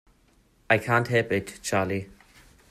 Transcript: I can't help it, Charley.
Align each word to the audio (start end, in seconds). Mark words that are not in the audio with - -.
I 0.67 0.79
can't 0.79 1.07
help 1.09 1.31
it, 1.31 1.59
Charley. 1.61 2.09